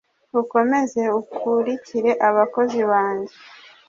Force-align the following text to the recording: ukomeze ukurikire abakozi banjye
ukomeze 0.41 1.03
ukurikire 1.19 2.11
abakozi 2.27 2.79
banjye 2.91 3.35